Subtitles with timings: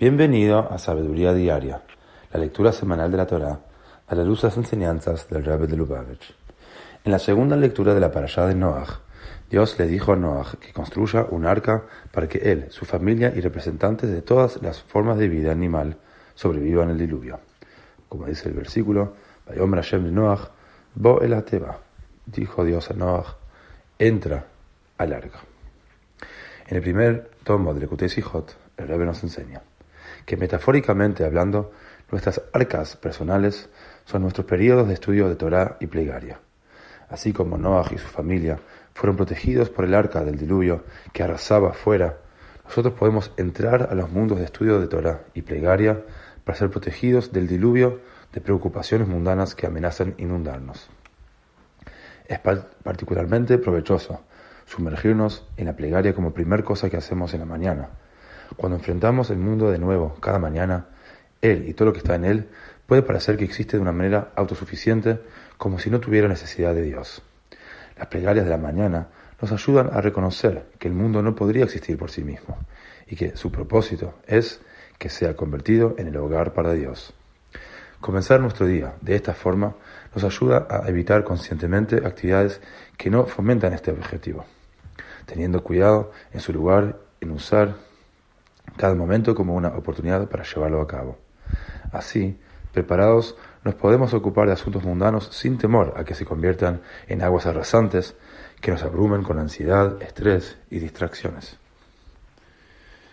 [0.00, 1.82] Bienvenido a Sabiduría Diaria,
[2.32, 3.58] la lectura semanal de la Torá
[4.06, 6.36] a la luz de las enseñanzas del Rebbe de Lubavitch.
[7.04, 9.00] En la segunda lectura de la parashá de Noach,
[9.50, 11.82] Dios le dijo a Noach que construya un arca
[12.12, 15.96] para que él, su familia y representantes de todas las formas de vida animal
[16.36, 17.40] sobrevivan el diluvio.
[18.08, 19.14] Como dice el versículo,
[19.48, 20.50] Hashem de Noach,
[20.94, 21.80] Bo el Ateba,
[22.24, 23.34] dijo Dios a Noach,
[23.98, 24.46] entra
[24.96, 25.40] al arca.
[26.68, 29.60] En el primer tomo de Lekutei Sijot, el Rebbe nos enseña
[30.24, 31.72] que metafóricamente hablando,
[32.10, 33.68] nuestras arcas personales
[34.04, 36.40] son nuestros periodos de estudio de Torah y plegaria.
[37.08, 38.58] Así como Noah y su familia
[38.94, 42.18] fueron protegidos por el arca del diluvio que arrasaba afuera,
[42.64, 46.04] nosotros podemos entrar a los mundos de estudio de Torah y plegaria
[46.44, 48.00] para ser protegidos del diluvio
[48.32, 50.88] de preocupaciones mundanas que amenazan inundarnos.
[52.26, 54.20] Es particularmente provechoso
[54.66, 57.88] sumergirnos en la plegaria como primer cosa que hacemos en la mañana,
[58.58, 60.88] cuando enfrentamos el mundo de nuevo cada mañana,
[61.40, 62.48] Él y todo lo que está en Él
[62.86, 65.20] puede parecer que existe de una manera autosuficiente
[65.56, 67.22] como si no tuviera necesidad de Dios.
[67.96, 69.08] Las plegarias de la mañana
[69.40, 72.58] nos ayudan a reconocer que el mundo no podría existir por sí mismo
[73.06, 74.60] y que su propósito es
[74.98, 77.14] que sea convertido en el hogar para Dios.
[78.00, 79.76] Comenzar nuestro día de esta forma
[80.12, 82.60] nos ayuda a evitar conscientemente actividades
[82.96, 84.46] que no fomentan este objetivo,
[85.26, 87.87] teniendo cuidado en su lugar en usar
[88.78, 91.18] cada momento como una oportunidad para llevarlo a cabo.
[91.92, 92.38] Así,
[92.72, 97.44] preparados, nos podemos ocupar de asuntos mundanos sin temor a que se conviertan en aguas
[97.44, 98.16] arrasantes
[98.62, 101.58] que nos abrumen con ansiedad, estrés y distracciones.